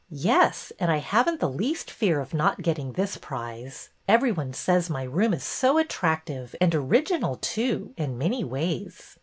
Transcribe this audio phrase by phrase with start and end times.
[0.11, 0.71] ''Yes.
[0.79, 3.89] And I haven't the least fear of not getting this prize.
[4.07, 9.19] Every one says my room is so attractive, and original, too, in many ways."